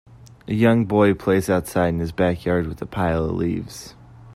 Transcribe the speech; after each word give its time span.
A 0.47 0.55
young 0.55 0.85
boy 0.85 1.13
plays 1.13 1.47
outside 1.47 1.89
in 1.89 1.99
his 1.99 2.11
backyard 2.11 2.65
with 2.65 2.81
a 2.81 2.87
pile 2.87 3.23
of 3.23 3.35
leaves 3.35 3.93